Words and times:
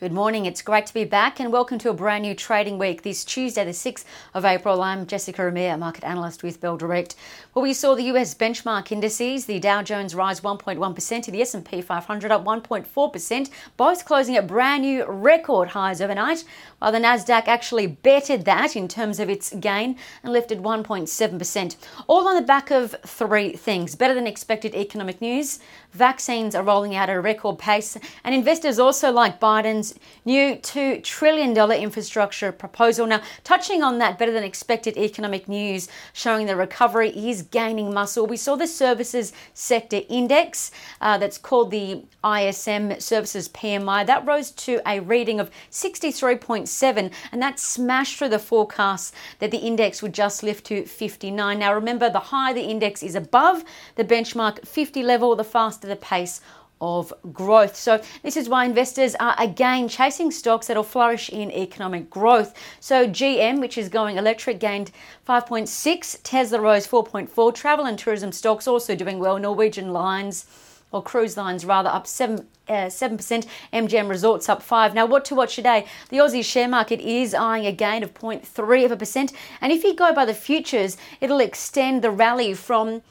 Good 0.00 0.12
morning. 0.12 0.46
It's 0.46 0.62
great 0.62 0.86
to 0.86 0.94
be 0.94 1.04
back 1.04 1.40
and 1.40 1.52
welcome 1.52 1.78
to 1.80 1.90
a 1.90 1.92
brand 1.92 2.22
new 2.22 2.34
trading 2.34 2.78
week 2.78 3.02
this 3.02 3.22
Tuesday, 3.22 3.66
the 3.66 3.72
6th 3.72 4.06
of 4.32 4.46
April. 4.46 4.80
I'm 4.80 5.06
Jessica 5.06 5.46
Amir, 5.46 5.76
market 5.76 6.04
analyst 6.04 6.42
with 6.42 6.58
Bell 6.58 6.78
Direct. 6.78 7.16
Well, 7.52 7.62
we 7.62 7.74
saw 7.74 7.94
the 7.94 8.04
US 8.04 8.34
benchmark 8.34 8.90
indices, 8.92 9.44
the 9.44 9.60
Dow 9.60 9.82
Jones 9.82 10.14
rise 10.14 10.40
1.1% 10.40 11.26
and 11.26 11.34
the 11.34 11.42
S&P 11.42 11.82
500 11.82 12.32
up 12.32 12.46
1.4%, 12.46 13.50
both 13.76 14.06
closing 14.06 14.36
at 14.36 14.46
brand 14.46 14.84
new 14.84 15.04
record 15.04 15.68
highs 15.68 16.00
overnight, 16.00 16.44
while 16.78 16.92
the 16.92 16.98
Nasdaq 16.98 17.46
actually 17.46 17.86
bettered 17.86 18.46
that 18.46 18.76
in 18.76 18.88
terms 18.88 19.20
of 19.20 19.28
its 19.28 19.52
gain 19.60 19.98
and 20.22 20.32
lifted 20.32 20.60
1.7%. 20.60 21.76
All 22.06 22.26
on 22.26 22.36
the 22.36 22.40
back 22.40 22.70
of 22.70 22.96
three 23.04 23.52
things: 23.52 23.96
better 23.96 24.14
than 24.14 24.26
expected 24.26 24.74
economic 24.74 25.20
news, 25.20 25.58
vaccines 25.92 26.54
are 26.54 26.62
rolling 26.62 26.96
out 26.96 27.10
at 27.10 27.16
a 27.16 27.20
record 27.20 27.58
pace, 27.58 27.98
and 28.24 28.34
investors 28.34 28.78
also 28.78 29.12
like 29.12 29.38
Biden's 29.38 29.89
new 30.24 30.56
$2 30.56 31.02
trillion 31.02 31.56
infrastructure 31.72 32.52
proposal. 32.52 33.06
Now, 33.06 33.22
touching 33.44 33.82
on 33.82 33.98
that 33.98 34.18
better 34.18 34.32
than 34.32 34.44
expected 34.44 34.96
economic 34.96 35.48
news 35.48 35.88
showing 36.12 36.46
the 36.46 36.56
recovery 36.56 37.10
is 37.10 37.42
gaining 37.42 37.92
muscle. 37.92 38.26
We 38.26 38.36
saw 38.36 38.56
the 38.56 38.66
services 38.66 39.32
sector 39.54 40.00
index 40.08 40.70
uh, 41.00 41.18
that's 41.18 41.38
called 41.38 41.70
the 41.70 42.04
ISM 42.24 43.00
Services 43.00 43.48
PMI. 43.48 44.06
That 44.06 44.26
rose 44.26 44.50
to 44.52 44.80
a 44.86 45.00
reading 45.00 45.40
of 45.40 45.50
63.7, 45.70 47.12
and 47.32 47.42
that 47.42 47.58
smashed 47.58 48.18
through 48.18 48.28
the 48.28 48.38
forecast 48.38 49.14
that 49.38 49.50
the 49.50 49.58
index 49.58 50.02
would 50.02 50.12
just 50.12 50.42
lift 50.42 50.66
to 50.66 50.84
59. 50.84 51.58
Now, 51.58 51.74
remember, 51.74 52.10
the 52.10 52.18
higher 52.18 52.54
the 52.54 52.62
index 52.62 53.02
is 53.02 53.14
above 53.14 53.64
the 53.96 54.04
benchmark 54.04 54.66
50 54.66 55.02
level, 55.02 55.34
the 55.34 55.44
faster 55.44 55.88
the 55.88 55.96
pace 55.96 56.40
of 56.80 57.12
growth. 57.32 57.76
So, 57.76 58.02
this 58.22 58.36
is 58.36 58.48
why 58.48 58.64
investors 58.64 59.14
are 59.20 59.34
again 59.38 59.88
chasing 59.88 60.30
stocks 60.30 60.66
that 60.66 60.76
will 60.76 60.82
flourish 60.84 61.28
in 61.28 61.50
economic 61.50 62.08
growth. 62.10 62.54
So, 62.80 63.06
GM, 63.06 63.60
which 63.60 63.76
is 63.76 63.88
going 63.88 64.16
electric, 64.16 64.60
gained 64.60 64.90
5.6, 65.28 66.20
Tesla 66.22 66.60
rose 66.60 66.86
4.4, 66.86 67.54
travel 67.54 67.86
and 67.86 67.98
tourism 67.98 68.32
stocks 68.32 68.66
also 68.66 68.94
doing 68.94 69.18
well, 69.18 69.38
Norwegian 69.38 69.92
Lines 69.92 70.46
or 70.92 71.02
cruise 71.02 71.36
lines 71.36 71.64
rather 71.64 71.88
up 71.88 72.06
7 72.06 72.46
uh, 72.68 72.86
7%, 72.86 73.46
MGM 73.72 74.08
Resorts 74.08 74.48
up 74.48 74.62
5. 74.62 74.94
Now, 74.94 75.04
what 75.04 75.24
to 75.24 75.34
watch 75.34 75.56
today? 75.56 75.86
The 76.10 76.18
Aussie 76.18 76.44
share 76.44 76.68
market 76.68 77.00
is 77.00 77.34
eyeing 77.34 77.66
a 77.66 77.72
gain 77.72 78.04
of 78.04 78.14
0.3 78.14 78.84
of 78.84 78.92
a 78.92 78.96
percent, 78.96 79.32
and 79.60 79.72
if 79.72 79.82
you 79.82 79.92
go 79.94 80.14
by 80.14 80.24
the 80.24 80.34
futures, 80.34 80.96
it'll 81.20 81.40
extend 81.40 82.02
the 82.02 82.12
rally 82.12 82.54
from 82.54 83.02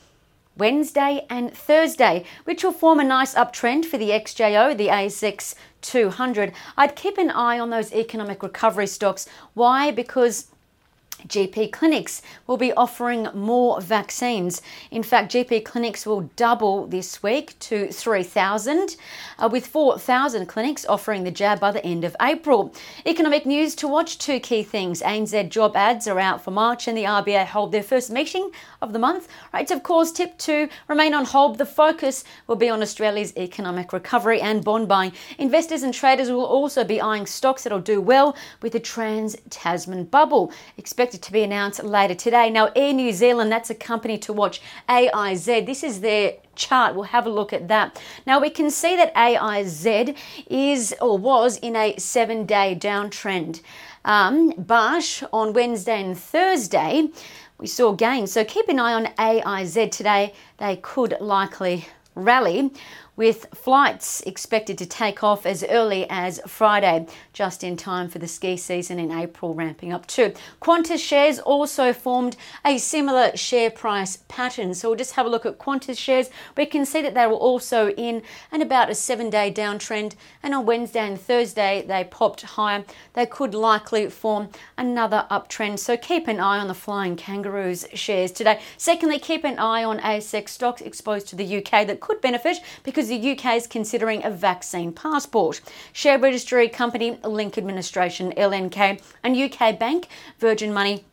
Wednesday 0.60 1.26
and 1.30 1.52
Thursday, 1.52 2.26
which 2.44 2.64
will 2.64 2.72
form 2.72 3.00
a 3.00 3.04
nice 3.04 3.34
uptrend 3.34 3.86
for 3.86 3.98
the 3.98 4.10
XJO, 4.10 4.78
the 4.78 4.88
ASX 4.88 5.56
200. 5.82 6.54
I'd 6.78 6.96
keep 6.96 7.18
an 7.18 7.32
eye 7.32 7.58
on 7.60 7.70
those 7.70 7.94
economic 7.94 8.44
recovery 8.44 8.88
stocks. 8.88 9.28
Why? 9.54 9.90
Because 9.92 10.48
GP 11.28 11.72
clinics 11.72 12.22
will 12.48 12.58
be 12.58 12.74
offering 12.74 13.28
more 13.34 13.82
vaccines. 13.82 14.62
In 14.92 15.04
fact, 15.04 15.32
GP 15.32 15.66
clinics 15.66 16.06
will 16.06 16.30
double 16.36 16.88
this 16.88 17.22
week 17.22 17.58
to 17.60 17.92
3,000, 17.92 18.96
uh, 19.38 19.50
with 19.52 19.68
4,000 19.68 20.46
clinics 20.48 20.86
offering 20.86 21.24
the 21.24 21.32
jab 21.32 21.60
by 21.60 21.72
the 21.72 21.86
end 21.86 22.04
of 22.04 22.16
April. 22.22 22.74
Economic 23.06 23.46
news 23.46 23.76
to 23.76 23.88
watch 23.88 24.18
two 24.18 24.40
key 24.40 24.64
things. 24.64 25.02
ANZ 25.02 25.50
job 25.50 25.76
ads 25.76 26.08
are 26.08 26.20
out 26.20 26.44
for 26.44 26.52
March, 26.52 26.88
and 26.88 26.98
the 26.98 27.04
RBA 27.04 27.46
hold 27.46 27.72
their 27.72 27.84
first 27.84 28.10
meeting 28.10 28.52
of 28.82 28.94
the 28.94 29.00
month. 29.00 29.28
Rates, 29.54 29.72
of 29.72 29.84
course, 29.84 30.12
tip 30.12 30.38
to 30.40 30.70
remain 30.88 31.14
on 31.14 31.26
hold. 31.26 31.58
The 31.58 31.66
focus 31.66 32.24
will 32.48 32.56
be 32.56 32.70
on 32.70 32.82
Australia's 32.82 33.36
economic 33.38 33.94
recovery 33.94 34.42
and 34.42 34.64
bond 34.64 34.88
buying. 34.88 35.12
Investors 35.38 35.84
and 35.84 35.94
traders 35.94 36.32
will 36.32 36.46
also 36.46 36.84
be 36.84 37.02
eyeing 37.02 37.26
stocks 37.26 37.64
that'll 37.64 37.80
do 37.80 38.02
well 38.02 38.36
with 38.62 38.74
the 38.74 38.80
Trans 38.80 39.36
Tasman 39.50 40.06
bubble. 40.06 40.52
Expect 40.78 41.09
expected 41.10 41.26
to 41.26 41.32
be 41.32 41.42
announced 41.42 41.84
later 41.84 42.14
today. 42.14 42.52
Now, 42.52 42.70
Air 42.76 42.94
New 42.94 43.12
Zealand, 43.12 43.52
that's 43.52 43.72
a 43.72 43.76
company 43.76 44.20
to 44.20 44.32
watch. 44.32 44.62
AIZ, 44.88 45.66
this 45.66 45.84
is 45.84 46.02
their 46.02 46.34
chart. 46.56 46.94
We'll 46.94 47.06
have 47.06 47.26
a 47.26 47.32
look 47.32 47.52
at 47.52 47.68
that. 47.68 48.00
Now, 48.28 48.40
we 48.40 48.52
can 48.52 48.70
see 48.70 48.96
that 48.96 49.12
AIZ 49.16 50.16
is 50.52 50.94
or 51.02 51.18
was 51.18 51.58
in 51.58 51.76
a 51.76 51.98
seven 51.98 52.46
day 52.46 52.78
downtrend. 52.80 53.62
Um, 54.06 54.54
but 54.56 55.24
on 55.34 55.54
Wednesday 55.54 56.00
and 56.00 56.16
Thursday, 56.16 57.08
we 57.58 57.66
saw 57.66 57.94
gains. 57.94 58.32
So 58.32 58.46
keep 58.46 58.70
an 58.70 58.80
eye 58.80 58.94
on 58.94 59.06
AIZ 59.18 59.90
today. 59.90 60.34
They 60.60 60.76
could 60.76 61.16
likely 61.20 61.88
rally 62.14 62.72
with 63.20 63.48
flights 63.54 64.22
expected 64.22 64.78
to 64.78 64.86
take 64.86 65.26
off 65.26 65.46
as 65.46 65.62
early 65.66 66.06
as 66.10 66.40
Friday, 66.48 67.06
just 67.34 67.66
in 67.66 67.76
time 67.76 68.08
for 68.08 68.18
the 68.18 68.28
ski 68.30 68.56
season 68.56 68.98
in 68.98 69.12
April 69.12 69.54
ramping 69.54 69.92
up 69.92 70.08
too. 70.08 70.34
Qantas 70.62 71.00
shares 71.00 71.38
also 71.38 71.92
formed 71.92 72.38
a 72.64 72.78
similar 72.78 73.36
share 73.36 73.70
price 73.70 74.20
pattern. 74.30 74.74
So 74.74 74.88
we'll 74.88 74.98
just 74.98 75.16
have 75.16 75.26
a 75.26 75.30
look 75.30 75.46
at 75.46 75.60
Qantas 75.60 75.98
shares. 75.98 76.30
We 76.56 76.66
can 76.66 76.86
see 76.86 77.02
that 77.02 77.14
they 77.14 77.28
were 77.28 77.34
also 77.34 77.90
in 77.90 78.24
and 78.54 78.64
about 78.64 78.90
a 78.90 78.96
seven 78.96 79.30
day 79.30 79.52
downtrend, 79.52 80.16
and 80.42 80.54
on 80.54 80.66
Wednesday 80.66 81.06
and 81.06 81.20
Thursday 81.20 81.84
they 81.86 82.06
popped 82.06 82.44
higher. 82.44 82.86
They 83.16 83.26
could 83.26 83.54
likely 83.54 84.10
form 84.10 84.48
another 84.78 85.28
uptrend. 85.30 85.80
So 85.80 85.98
keep 85.98 86.30
an 86.30 86.40
eye 86.40 86.60
on 86.60 86.70
the 86.70 86.74
flying 86.74 87.18
kangaroos 87.18 87.86
shares 87.94 88.32
today. 88.32 88.62
Secondly, 88.78 89.20
keep 89.20 89.44
an 89.44 89.60
eye 89.60 89.84
on 89.84 90.00
ASX 90.00 90.48
stocks 90.48 90.82
exposed 90.82 91.28
to 91.28 91.36
the 91.36 91.58
UK 91.58 91.86
that 91.86 92.00
could 92.00 92.22
benefit 92.22 92.62
because 92.82 93.09
the 93.10 93.32
UK 93.32 93.56
is 93.56 93.68
considering 93.68 94.24
a 94.24 94.30
vaccine 94.30 94.94
passport. 94.94 95.62
Share 95.92 96.18
registry 96.18 96.70
company 96.70 97.20
Link 97.24 97.58
Administration, 97.58 98.32
LNK, 98.38 99.02
and 99.24 99.36
UK 99.36 99.78
bank 99.78 100.08
Virgin 100.40 100.74
Money 100.74 101.04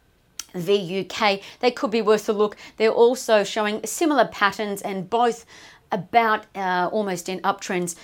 VUK. 0.55 1.43
They 1.61 1.71
could 1.71 1.91
be 1.91 2.03
worth 2.03 2.29
a 2.29 2.33
look. 2.33 2.57
They're 2.77 2.91
also 2.91 3.45
showing 3.45 3.85
similar 3.85 4.27
patterns 4.27 4.83
and 4.83 5.11
both 5.11 5.45
about 5.93 6.47
uh, 6.55 6.89
almost 6.93 7.29
in 7.29 7.41
uptrends. 7.41 7.97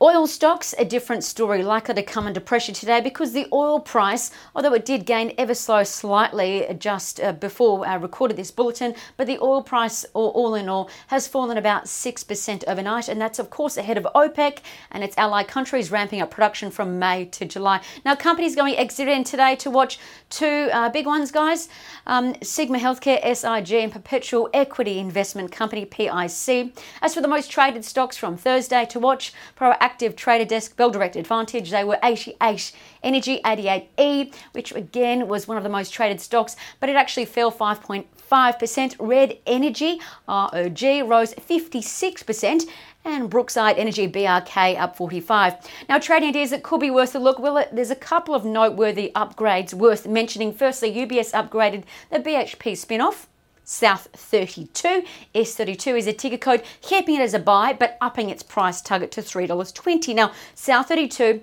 Oil 0.00 0.26
stocks, 0.26 0.74
a 0.78 0.84
different 0.84 1.24
story, 1.24 1.62
likely 1.62 1.94
to 1.94 2.02
come 2.02 2.26
under 2.26 2.40
pressure 2.40 2.72
today 2.72 3.00
because 3.00 3.32
the 3.32 3.46
oil 3.52 3.80
price, 3.80 4.30
although 4.54 4.74
it 4.74 4.84
did 4.84 5.06
gain 5.06 5.32
ever 5.38 5.54
so 5.54 5.82
slightly 5.82 6.66
just 6.78 7.20
uh, 7.20 7.32
before 7.32 7.86
I 7.86 7.94
recorded 7.94 8.36
this 8.36 8.50
bulletin, 8.50 8.94
but 9.16 9.26
the 9.26 9.38
oil 9.40 9.62
price, 9.62 10.04
all 10.14 10.54
in 10.54 10.68
all, 10.68 10.90
has 11.08 11.26
fallen 11.26 11.56
about 11.56 11.84
6% 11.84 12.64
overnight, 12.66 13.08
and 13.08 13.20
that's 13.20 13.38
of 13.38 13.50
course 13.50 13.76
ahead 13.76 13.98
of 13.98 14.06
OPEC 14.14 14.58
and 14.90 15.04
its 15.04 15.16
allied 15.18 15.48
countries 15.48 15.90
ramping 15.90 16.20
up 16.20 16.30
production 16.30 16.70
from 16.70 16.98
May 16.98 17.26
to 17.26 17.44
July. 17.44 17.80
Now, 18.04 18.14
companies 18.14 18.56
going 18.56 18.76
exit 18.76 19.08
in 19.08 19.24
today 19.24 19.56
to 19.56 19.70
watch 19.70 19.98
two 20.30 20.68
uh, 20.72 20.90
big 20.90 21.06
ones, 21.06 21.30
guys 21.30 21.68
um, 22.06 22.34
Sigma 22.42 22.78
Healthcare, 22.78 23.20
SIG, 23.22 23.72
and 23.72 23.92
Perpetual 23.92 24.48
Equity 24.54 24.98
Investment 24.98 25.52
Company, 25.52 25.84
PIC. 25.84 26.72
As 27.02 27.14
for 27.14 27.20
the 27.20 27.25
most 27.28 27.50
traded 27.50 27.84
stocks 27.84 28.16
from 28.16 28.36
Thursday 28.36 28.84
to 28.86 28.98
watch, 28.98 29.32
Proactive 29.58 30.16
Trader 30.16 30.44
Desk, 30.44 30.76
Bell 30.76 30.90
Direct 30.90 31.16
Advantage, 31.16 31.70
they 31.70 31.84
were 31.84 31.98
88 32.02 32.72
Energy 33.02 33.40
88E, 33.44 34.34
which 34.52 34.72
again 34.74 35.28
was 35.28 35.46
one 35.46 35.56
of 35.56 35.62
the 35.62 35.68
most 35.68 35.92
traded 35.92 36.20
stocks, 36.20 36.56
but 36.80 36.88
it 36.88 36.96
actually 36.96 37.24
fell 37.24 37.52
5.5%. 37.52 38.96
Red 38.98 39.38
Energy, 39.46 40.00
ROG, 40.28 40.82
rose 41.08 41.34
56% 41.34 42.68
and 43.04 43.30
Brookside 43.30 43.78
Energy 43.78 44.08
BRK 44.08 44.78
up 44.78 44.96
45. 44.96 45.54
Now, 45.88 45.98
trading 45.98 46.30
ideas 46.30 46.50
that 46.50 46.62
could 46.64 46.80
be 46.80 46.90
worth 46.90 47.14
a 47.14 47.18
look. 47.18 47.38
Well, 47.38 47.64
there's 47.72 47.90
a 47.90 47.96
couple 47.96 48.34
of 48.34 48.44
noteworthy 48.44 49.12
upgrades 49.14 49.72
worth 49.72 50.06
mentioning. 50.06 50.52
Firstly, 50.52 50.92
UBS 50.92 51.32
upgraded 51.32 51.84
the 52.10 52.18
BHP 52.18 52.76
spin 52.76 53.00
off. 53.00 53.28
South 53.68 54.06
32. 54.14 55.02
S32 55.34 55.98
is 55.98 56.06
a 56.06 56.12
ticker 56.12 56.38
code, 56.38 56.62
keeping 56.80 57.16
it 57.16 57.20
as 57.20 57.34
a 57.34 57.40
buy 57.40 57.72
but 57.72 57.98
upping 58.00 58.30
its 58.30 58.44
price 58.44 58.80
target 58.80 59.10
to 59.10 59.20
$3.20. 59.20 60.14
Now, 60.14 60.32
South 60.54 60.86
32 60.86 61.40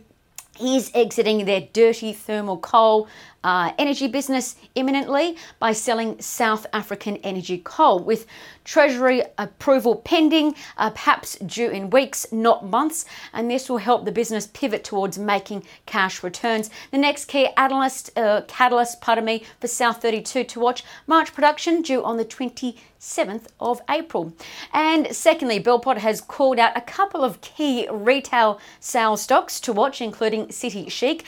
is 0.62 0.90
exiting 0.96 1.44
their 1.44 1.68
dirty 1.74 2.14
thermal 2.14 2.58
coal 2.58 3.10
uh, 3.44 3.72
energy 3.78 4.08
business 4.08 4.56
imminently 4.76 5.38
by 5.60 5.74
selling 5.74 6.20
South 6.22 6.66
African 6.74 7.18
energy 7.18 7.58
coal, 7.58 8.00
with 8.00 8.26
Treasury 8.64 9.22
approval 9.38 9.98
pending, 9.98 10.56
uh, 10.78 10.90
perhaps 10.90 11.38
due 11.40 11.70
in 11.70 11.90
weeks, 11.90 12.26
not 12.32 12.66
months, 12.66 13.06
and 13.34 13.52
this 13.52 13.70
will 13.70 13.78
help 13.78 14.06
the 14.06 14.12
business 14.12 14.48
pivot 14.48 14.84
towards 14.84 15.20
making 15.20 15.64
cash 15.86 16.24
returns. 16.24 16.70
The 16.92 16.98
next 16.98 17.26
key 17.26 17.48
analyst, 17.58 18.18
uh, 18.18 18.42
catalyst, 18.48 19.02
pardon 19.02 19.26
me, 19.26 19.44
for 19.60 19.68
South 19.68 20.02
32 20.02 20.46
to 20.46 20.60
watch 20.60 20.84
March 21.08 21.34
production 21.34 21.82
due 21.82 22.04
on 22.04 22.18
the 22.18 22.26
27th 22.26 23.48
of 23.60 23.82
April. 23.90 24.34
And 24.72 25.14
secondly, 25.14 25.60
Bell 25.60 25.80
Potter 25.80 26.00
has 26.00 26.22
called 26.22 26.60
out 26.60 26.78
a 26.78 26.82
couple 26.82 27.24
of 27.24 27.42
key 27.42 27.88
retail 27.92 28.60
sales 28.80 29.22
stocks 29.22 29.60
to 29.62 29.74
watch, 29.74 30.00
including 30.00 30.52
City 30.52 30.88
Chic 30.90 31.26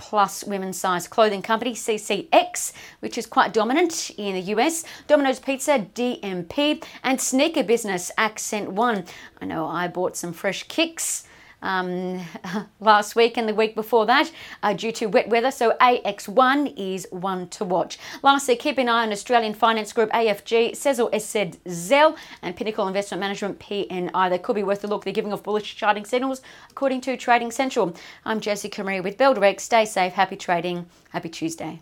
plus 0.00 0.42
women's 0.44 0.80
size 0.80 1.06
clothing 1.06 1.42
company 1.42 1.74
CCX, 1.74 2.72
which 3.00 3.18
is 3.18 3.26
quite 3.26 3.52
dominant 3.52 4.10
in 4.16 4.34
the 4.34 4.40
US, 4.54 4.82
Domino's 5.06 5.38
Pizza, 5.38 5.86
DMP, 5.94 6.82
and 7.04 7.20
sneaker 7.20 7.62
business 7.62 8.10
Accent 8.16 8.72
One. 8.72 9.04
I 9.42 9.44
know 9.44 9.66
I 9.66 9.88
bought 9.88 10.16
some 10.16 10.32
fresh 10.32 10.62
kicks 10.62 11.24
um, 11.62 12.20
last 12.80 13.16
week 13.16 13.36
and 13.36 13.48
the 13.48 13.54
week 13.54 13.74
before 13.74 14.06
that 14.06 14.30
uh, 14.62 14.72
due 14.72 14.92
to 14.92 15.06
wet 15.06 15.28
weather. 15.28 15.50
So 15.50 15.76
AX1 15.80 16.74
is 16.76 17.06
one 17.10 17.48
to 17.48 17.64
watch. 17.64 17.98
Lastly, 18.22 18.56
keep 18.56 18.78
an 18.78 18.88
eye 18.88 19.02
on 19.02 19.12
Australian 19.12 19.54
Finance 19.54 19.92
Group 19.92 20.10
AFG, 20.10 20.72
Sezzle 20.72 21.10
SZ 21.12 22.16
and 22.42 22.56
Pinnacle 22.56 22.86
Investment 22.86 23.20
Management 23.20 23.58
PNI. 23.58 24.30
They 24.30 24.38
could 24.38 24.56
be 24.56 24.62
worth 24.62 24.84
a 24.84 24.86
look. 24.86 25.04
They're 25.04 25.12
giving 25.12 25.32
off 25.32 25.42
bullish 25.42 25.76
charting 25.76 26.04
signals 26.04 26.42
according 26.70 27.00
to 27.02 27.16
Trading 27.16 27.50
Central. 27.50 27.94
I'm 28.24 28.40
Jessica 28.40 28.82
Amir 28.82 29.02
with 29.02 29.16
Bell. 29.16 29.30
Stay 29.58 29.84
safe, 29.84 30.12
happy 30.12 30.36
trading, 30.36 30.86
happy 31.10 31.28
Tuesday. 31.28 31.80